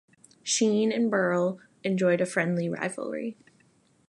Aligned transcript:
Sheen 0.41 0.91
and 0.91 1.11
Berle 1.11 1.59
enjoyed 1.83 2.21
a 2.21 2.25
friendly 2.25 2.67
rivalry. 2.67 3.37